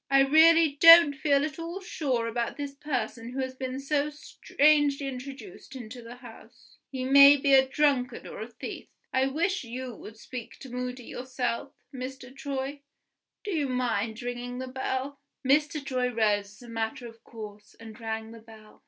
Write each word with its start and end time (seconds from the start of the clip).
I 0.09 0.21
really 0.21 0.77
don't 0.81 1.13
feel 1.13 1.45
at 1.45 1.59
all 1.59 1.79
sure 1.79 2.25
about 2.27 2.57
this 2.57 2.73
person 2.73 3.33
who 3.33 3.39
has 3.39 3.53
been 3.53 3.79
so 3.79 4.09
strangely 4.09 5.05
introduced 5.05 5.75
into 5.75 6.01
the 6.01 6.15
house 6.15 6.79
he 6.89 7.03
may 7.03 7.37
be 7.37 7.53
a 7.53 7.67
drunkard 7.67 8.25
or 8.25 8.41
a 8.41 8.47
thief. 8.47 8.87
I 9.13 9.27
wish 9.27 9.63
you 9.63 9.93
would 9.93 10.17
speak 10.17 10.57
to 10.61 10.71
Moody 10.71 11.03
yourself, 11.03 11.73
Mr. 11.93 12.35
Troy. 12.35 12.81
Do 13.43 13.51
you 13.51 13.69
mind 13.69 14.19
ringing 14.23 14.57
the 14.57 14.67
bell?" 14.69 15.19
Mr. 15.47 15.85
Troy 15.85 16.07
rose, 16.11 16.45
as 16.47 16.63
a 16.63 16.67
matter 16.67 17.05
of 17.07 17.23
course, 17.23 17.75
and 17.79 17.99
rang 17.99 18.31
the 18.31 18.39
bell. 18.41 18.79